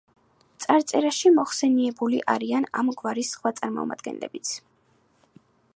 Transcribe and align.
წარწერაში 0.63 1.31
მოხსენიებული 1.35 2.21
არიან 2.35 2.67
ამ 2.83 2.91
გვარის 3.03 3.33
სხვა 3.35 3.53
წარმომადგენლებიც. 3.61 4.57